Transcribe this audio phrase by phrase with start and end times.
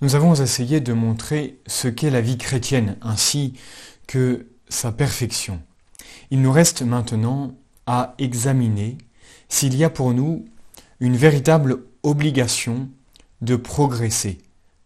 [0.00, 3.54] nous avons essayé de montrer ce qu'est la vie chrétienne ainsi
[4.06, 5.62] que sa perfection.
[6.30, 7.54] Il nous reste maintenant
[7.86, 8.98] à examiner
[9.48, 10.44] s'il y a pour nous
[11.00, 12.88] une véritable obligation
[13.40, 14.38] de progresser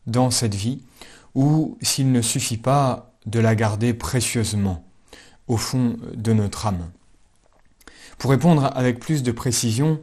[0.07, 0.83] dans cette vie
[1.35, 4.85] ou s'il ne suffit pas de la garder précieusement
[5.47, 6.91] au fond de notre âme.
[8.19, 10.01] Pour répondre avec plus de précision,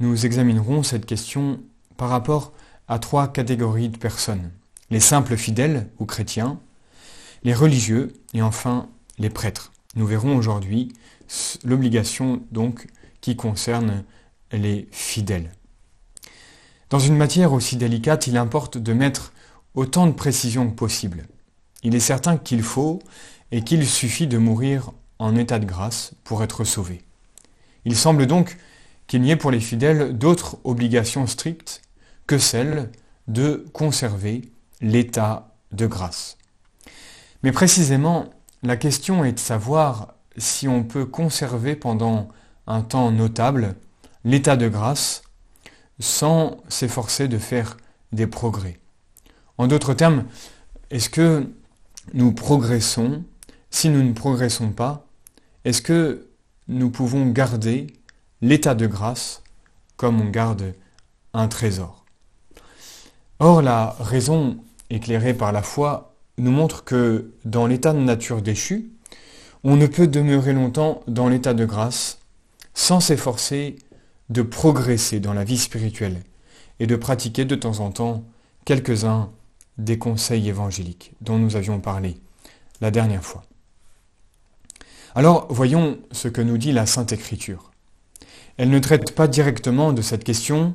[0.00, 1.60] nous examinerons cette question
[1.96, 2.52] par rapport
[2.88, 4.50] à trois catégories de personnes.
[4.90, 6.58] Les simples fidèles ou chrétiens,
[7.44, 9.72] les religieux et enfin les prêtres.
[9.94, 10.92] Nous verrons aujourd'hui
[11.64, 12.86] l'obligation donc
[13.20, 14.04] qui concerne
[14.52, 15.50] les fidèles.
[16.90, 19.32] Dans une matière aussi délicate, il importe de mettre
[19.74, 21.26] autant de précision que possible.
[21.82, 23.00] Il est certain qu'il faut
[23.52, 27.02] et qu'il suffit de mourir en état de grâce pour être sauvé.
[27.84, 28.56] Il semble donc
[29.06, 31.82] qu'il n'y ait pour les fidèles d'autres obligations strictes
[32.28, 32.92] que celle
[33.26, 36.38] de conserver l'état de grâce.
[37.42, 38.26] Mais précisément,
[38.62, 42.28] la question est de savoir si on peut conserver pendant
[42.68, 43.74] un temps notable
[44.24, 45.22] l'état de grâce
[45.98, 47.76] sans s'efforcer de faire
[48.12, 48.78] des progrès.
[49.56, 50.24] En d'autres termes,
[50.90, 51.46] est-ce que
[52.14, 53.24] nous progressons?
[53.70, 55.06] Si nous ne progressons pas,
[55.64, 56.28] est-ce que
[56.68, 57.88] nous pouvons garder
[58.40, 59.42] l'état de grâce
[59.96, 60.74] comme on garde
[61.32, 61.97] un trésor?
[63.40, 64.58] Or, la raison
[64.90, 68.90] éclairée par la foi nous montre que dans l'état de nature déchu,
[69.64, 72.18] on ne peut demeurer longtemps dans l'état de grâce
[72.74, 73.76] sans s'efforcer
[74.30, 76.22] de progresser dans la vie spirituelle
[76.80, 78.24] et de pratiquer de temps en temps
[78.64, 79.30] quelques-uns
[79.78, 82.16] des conseils évangéliques dont nous avions parlé
[82.80, 83.44] la dernière fois.
[85.14, 87.70] Alors voyons ce que nous dit la Sainte Écriture.
[88.56, 90.74] Elle ne traite pas directement de cette question,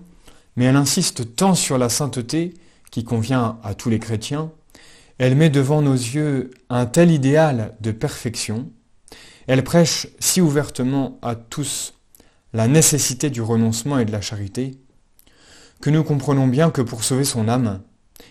[0.55, 2.53] mais elle insiste tant sur la sainteté
[2.91, 4.51] qui convient à tous les chrétiens,
[5.17, 8.69] elle met devant nos yeux un tel idéal de perfection,
[9.47, 11.93] elle prêche si ouvertement à tous
[12.53, 14.77] la nécessité du renoncement et de la charité,
[15.81, 17.81] que nous comprenons bien que pour sauver son âme,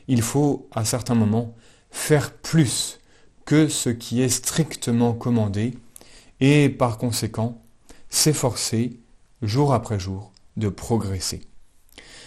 [0.08, 1.54] il faut, à certains moments,
[1.90, 3.00] faire plus
[3.44, 5.74] que ce qui est strictement commandé,
[6.40, 7.62] et par conséquent,
[8.08, 8.98] s'efforcer,
[9.42, 11.42] jour après jour, de progresser.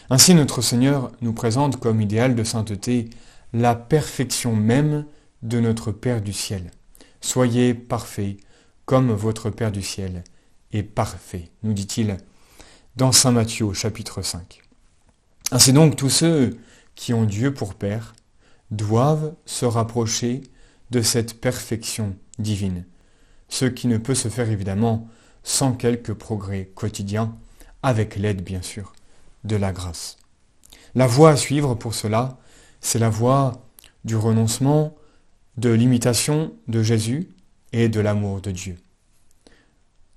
[0.09, 3.09] Ainsi notre Seigneur nous présente comme idéal de sainteté
[3.53, 5.05] la perfection même
[5.41, 6.69] de notre Père du ciel.
[7.21, 8.37] Soyez parfaits
[8.85, 10.23] comme votre Père du ciel
[10.71, 12.17] est parfait, nous dit-il
[12.95, 14.61] dans Saint Matthieu chapitre 5.
[15.51, 16.57] Ainsi donc tous ceux
[16.93, 18.13] qui ont Dieu pour Père
[18.69, 20.41] doivent se rapprocher
[20.91, 22.85] de cette perfection divine,
[23.49, 25.07] ce qui ne peut se faire évidemment
[25.41, 27.35] sans quelques progrès quotidiens,
[27.81, 28.93] avec l'aide bien sûr
[29.45, 30.17] de la grâce.
[30.93, 32.37] La voie à suivre pour cela,
[32.81, 33.65] c'est la voie
[34.03, 34.95] du renoncement,
[35.57, 37.29] de l'imitation de Jésus
[37.71, 38.77] et de l'amour de Dieu.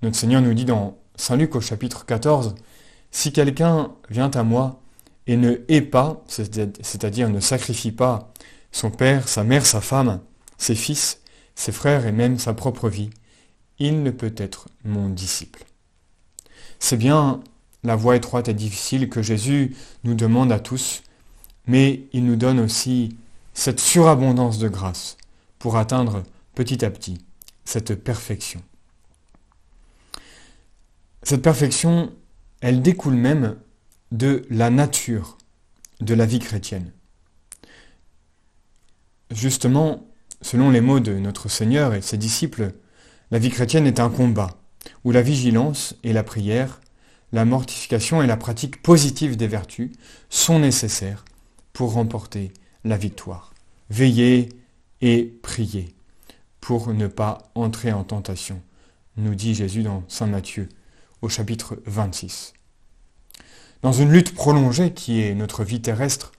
[0.01, 2.55] Notre Seigneur nous dit dans Saint Luc au chapitre 14,
[3.11, 4.81] Si quelqu'un vient à moi
[5.27, 8.31] et ne hait pas, c'est-à-dire ne sacrifie pas
[8.71, 10.21] son père, sa mère, sa femme,
[10.57, 11.21] ses fils,
[11.55, 13.09] ses frères et même sa propre vie,
[13.79, 15.65] il ne peut être mon disciple.
[16.79, 17.41] C'est bien
[17.83, 21.03] la voie étroite et difficile que Jésus nous demande à tous,
[21.67, 23.15] mais il nous donne aussi
[23.53, 25.17] cette surabondance de grâce
[25.59, 26.23] pour atteindre
[26.55, 27.19] petit à petit
[27.65, 28.61] cette perfection.
[31.23, 32.11] Cette perfection,
[32.61, 33.57] elle découle même
[34.11, 35.37] de la nature
[35.99, 36.91] de la vie chrétienne.
[39.31, 40.07] Justement,
[40.41, 42.73] selon les mots de notre Seigneur et de ses disciples,
[43.31, 44.57] la vie chrétienne est un combat,
[45.03, 46.81] où la vigilance et la prière
[47.31, 49.91] la mortification et la pratique positive des vertus
[50.29, 51.25] sont nécessaires
[51.73, 52.51] pour remporter
[52.83, 53.53] la victoire.
[53.89, 54.49] Veillez
[55.01, 55.93] et priez
[56.59, 58.61] pour ne pas entrer en tentation,
[59.17, 60.69] nous dit Jésus dans Saint Matthieu
[61.21, 62.53] au chapitre 26.
[63.81, 66.31] Dans une lutte prolongée qui est notre vie terrestre,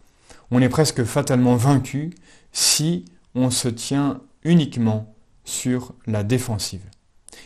[0.51, 2.11] on est presque fatalement vaincu
[2.53, 3.05] si
[3.35, 6.83] on se tient uniquement sur la défensive.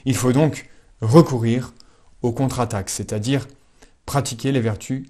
[0.05, 0.69] Il faut donc
[1.01, 1.73] recourir
[2.25, 3.47] aux contre-attaques, c'est-à-dire
[4.07, 5.05] pratiquer les vertus,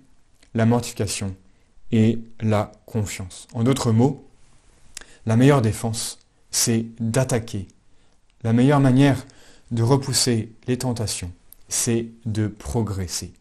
[0.52, 1.36] la mortification
[1.92, 3.46] et la confiance.
[3.54, 4.26] En d'autres mots,
[5.24, 6.18] la meilleure défense,
[6.50, 7.68] c'est d'attaquer.
[8.42, 9.24] La meilleure manière
[9.70, 11.30] de repousser les tentations,
[11.68, 13.32] c'est de progresser.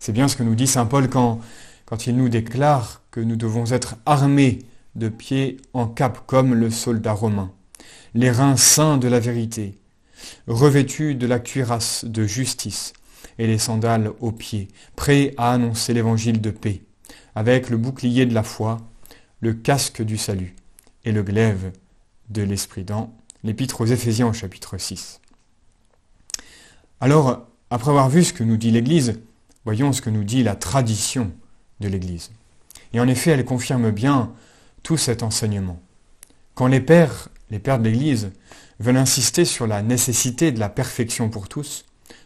[0.00, 1.38] C'est bien ce que nous dit Saint Paul quand,
[1.86, 4.58] quand il nous déclare que nous devons être armés
[4.96, 7.52] de pied en cap comme le soldat romain,
[8.14, 9.78] les reins saints de la vérité,
[10.48, 12.92] revêtus de la cuirasse de justice,
[13.38, 16.82] et les sandales aux pieds, prêts à annoncer l'évangile de paix,
[17.34, 18.78] avec le bouclier de la foi,
[19.40, 20.54] le casque du salut
[21.04, 21.72] et le glaive
[22.30, 25.20] de l'esprit dans l'épître aux Éphésiens au chapitre 6.
[27.00, 29.20] Alors, après avoir vu ce que nous dit l'Église,
[29.64, 31.32] voyons ce que nous dit la tradition
[31.80, 32.30] de l'Église.
[32.92, 34.32] Et en effet, elle confirme bien
[34.82, 35.80] tout cet enseignement.
[36.54, 38.30] Quand les pères, les pères de l'Église,
[38.80, 41.84] veulent insister sur la nécessité de la perfection pour tous,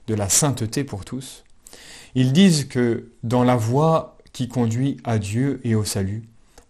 [0.09, 1.45] de la sainteté pour tous,
[2.15, 6.25] ils disent que dans la voie qui conduit à Dieu et au salut,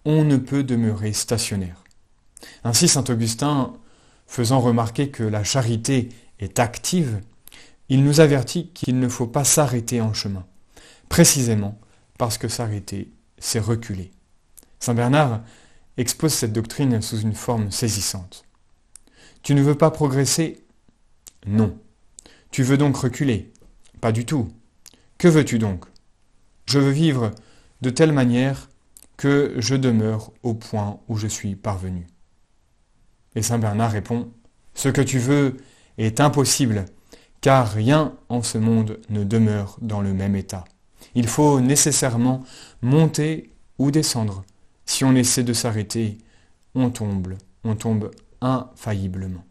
[0.05, 1.85] on ne peut demeurer stationnaire.
[2.65, 3.73] Ainsi, saint Augustin,
[4.27, 7.21] faisant remarquer que la charité est active,
[7.89, 10.45] il nous avertit qu'il ne faut pas s'arrêter en chemin,
[11.09, 11.79] précisément
[12.19, 14.11] parce que s'arrêter, c'est reculer.
[14.81, 15.41] Saint Bernard
[15.97, 18.45] expose cette doctrine sous une forme saisissante.
[19.43, 20.65] Tu ne veux pas progresser?
[21.47, 21.79] Non.
[22.51, 23.53] Tu veux donc reculer?
[24.01, 24.49] Pas du tout.
[25.19, 25.85] Que veux-tu donc?
[26.67, 27.33] Je veux vivre
[27.81, 28.69] de telle manière
[29.17, 32.07] que je demeure au point où je suis parvenu.
[33.35, 34.31] Et Saint Bernard répond,
[34.75, 35.57] Ce que tu veux
[35.99, 36.87] est impossible,
[37.41, 40.65] car rien en ce monde ne demeure dans le même état.
[41.15, 42.45] Il faut nécessairement
[42.83, 44.45] monter ou descendre.
[44.87, 46.19] Si on essaie de s'arrêter,
[46.75, 47.35] on tombe,
[47.65, 48.11] on tombe
[48.41, 49.45] infailliblement.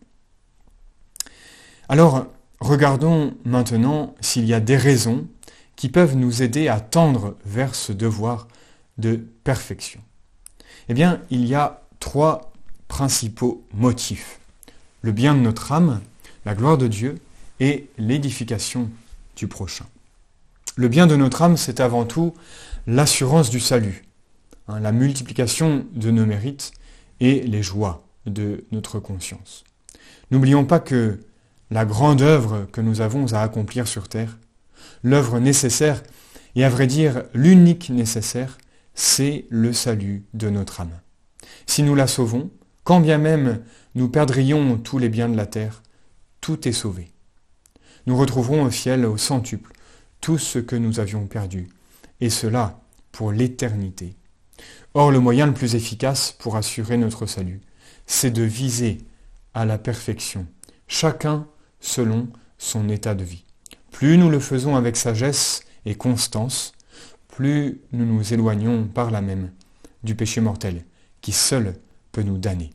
[1.90, 2.28] Alors,
[2.68, 5.28] regardons maintenant s'il y a des raisons
[5.76, 8.48] qui peuvent nous aider à tendre vers ce devoir
[8.98, 10.02] de perfection.
[10.90, 12.52] Eh bien, il y a trois
[12.88, 14.40] principaux motifs.
[15.02, 16.02] Le bien de notre âme,
[16.46, 17.16] la gloire de Dieu
[17.60, 18.90] et l'édification
[19.36, 19.86] du prochain.
[20.76, 22.34] Le bien de notre âme, c'est avant tout
[22.86, 24.06] l'assurance du salut,
[24.68, 26.72] hein, la multiplication de nos mérites
[27.20, 29.64] et les joies de notre conscience.
[30.32, 31.20] N'oublions pas que
[31.70, 34.38] la grande œuvre que nous avons à accomplir sur terre,
[35.04, 36.02] l'œuvre nécessaire,
[36.56, 38.58] et à vrai dire l'unique nécessaire,
[38.94, 41.00] c'est le salut de notre âme.
[41.66, 42.50] Si nous la sauvons,
[42.84, 43.62] quand bien même
[43.96, 45.84] nous perdrions tous les biens de la terre,
[46.42, 47.12] tout est sauvé.
[48.06, 49.74] Nous retrouverons au ciel au centuple
[50.22, 51.68] tout ce que nous avions perdu,
[52.22, 52.80] et cela
[53.12, 54.16] pour l'éternité.
[54.94, 57.62] Or, le moyen le plus efficace pour assurer notre salut,
[58.06, 59.00] c'est de viser
[59.54, 60.48] à la perfection,
[60.88, 61.46] chacun
[61.80, 62.28] selon
[62.58, 63.44] son état de vie.
[63.92, 66.74] Plus nous le faisons avec sagesse et constance,
[67.28, 69.52] plus nous nous éloignons par là même
[70.04, 70.84] du péché mortel,
[71.22, 71.76] qui seul
[72.12, 72.72] peut nous damner.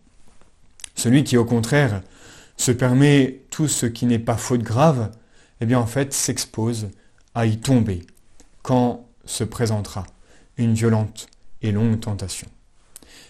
[0.95, 2.03] Celui qui, au contraire,
[2.57, 5.11] se permet tout ce qui n'est pas faute grave,
[5.61, 6.91] eh bien en fait s'expose
[7.35, 8.07] à y tomber
[8.63, 10.07] quand se présentera
[10.57, 11.29] une violente
[11.63, 12.49] et longue tentation.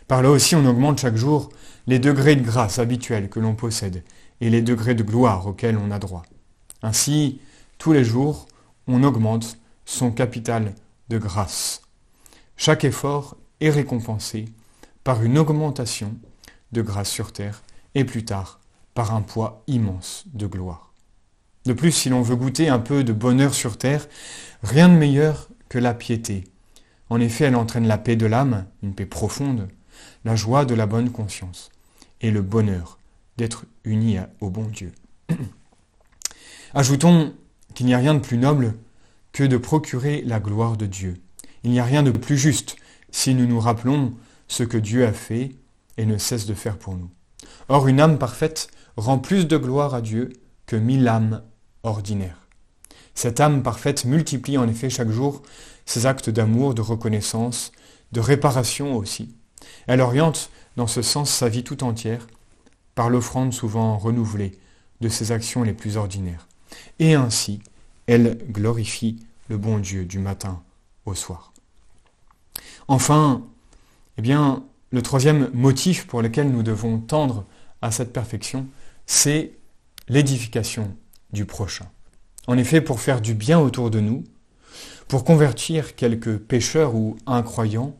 [0.08, 1.50] Par là aussi, on augmente chaque jour
[1.86, 4.02] les degrés de grâce habituels que l'on possède
[4.42, 6.24] et les degrés de gloire auxquels on a droit.
[6.82, 7.40] Ainsi,
[7.78, 8.48] tous les jours,
[8.88, 10.74] on augmente son capital
[11.08, 11.82] de grâce.
[12.56, 14.46] Chaque effort est récompensé
[15.04, 16.16] par une augmentation
[16.72, 17.62] de grâce sur terre
[17.94, 18.58] et plus tard
[18.94, 20.92] par un poids immense de gloire.
[21.64, 24.08] De plus, si l'on veut goûter un peu de bonheur sur terre,
[24.64, 26.42] rien de meilleur que la piété.
[27.10, 29.68] En effet, elle entraîne la paix de l'âme, une paix profonde,
[30.24, 31.70] la joie de la bonne conscience
[32.20, 32.98] et le bonheur
[33.37, 34.93] d'être uni au bon Dieu.
[36.75, 37.34] Ajoutons
[37.75, 38.75] qu'il n'y a rien de plus noble
[39.32, 41.17] que de procurer la gloire de Dieu.
[41.64, 42.76] Il n'y a rien de plus juste
[43.11, 44.12] si nous nous rappelons
[44.49, 45.52] ce que Dieu a fait
[45.96, 47.10] et ne cesse de faire pour nous.
[47.69, 50.32] Or, une âme parfaite rend plus de gloire à Dieu
[50.67, 51.43] que mille âmes
[51.82, 52.46] ordinaires.
[53.15, 55.43] Cette âme parfaite multiplie en effet chaque jour
[55.84, 57.72] ses actes d'amour, de reconnaissance,
[58.12, 59.34] de réparation aussi.
[59.86, 62.27] Elle oriente dans ce sens sa vie tout entière
[62.94, 64.53] par l'offrande souvent renouvelée
[65.01, 66.46] de ses actions les plus ordinaires.
[66.99, 67.61] Et ainsi,
[68.06, 69.19] elle glorifie
[69.49, 70.63] le bon Dieu du matin
[71.05, 71.53] au soir.
[72.89, 73.43] Enfin,
[74.19, 77.44] eh bien, le troisième motif pour lequel nous devons tendre
[77.81, 78.67] à cette perfection,
[79.06, 79.53] c'est
[80.08, 80.96] l'édification
[81.32, 81.87] du prochain.
[82.46, 84.25] En effet, pour faire du bien autour de nous,
[85.08, 87.96] pour convertir quelques pécheurs ou incroyants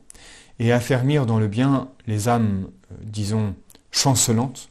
[0.59, 3.55] et affermir dans le bien les âmes, euh, disons,
[3.91, 4.69] chancelantes,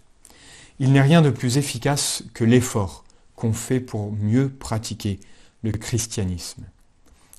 [0.82, 3.04] il n'est rien de plus efficace que l'effort
[3.36, 5.20] qu'on fait pour mieux pratiquer
[5.62, 6.64] le christianisme.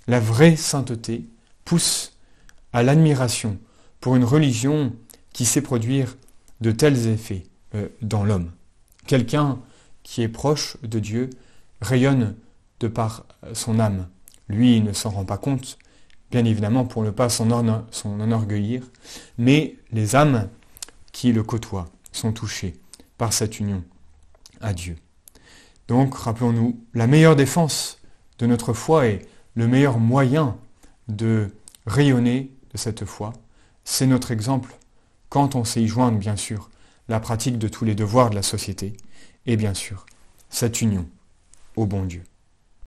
[0.07, 1.25] La vraie sainteté
[1.65, 2.13] pousse
[2.71, 3.59] à l'admiration
[3.99, 4.95] pour une religion
[5.33, 6.15] qui sait produire
[6.61, 7.43] de tels effets
[7.75, 8.49] euh, dans l'homme.
[9.07, 9.59] Quelqu'un
[10.03, 11.29] qui est proche de Dieu
[11.81, 12.35] rayonne
[12.79, 14.07] de par son âme.
[14.47, 15.77] Lui ne s'en rend pas compte,
[16.31, 18.83] bien évidemment pour ne pas s'en enorgueillir,
[19.37, 20.47] mais les âmes
[21.11, 22.75] qui le côtoient sont touchées
[23.31, 23.83] cette union
[24.59, 24.97] à Dieu.
[25.87, 27.99] Donc, rappelons-nous, la meilleure défense
[28.39, 29.25] de notre foi et
[29.55, 30.57] le meilleur moyen
[31.07, 31.49] de
[31.85, 33.33] rayonner de cette foi,
[33.83, 34.75] c'est notre exemple
[35.29, 36.69] quand on sait y joindre, bien sûr,
[37.07, 38.93] la pratique de tous les devoirs de la société,
[39.45, 40.05] et bien sûr,
[40.49, 41.07] cette union
[41.75, 42.23] au bon Dieu.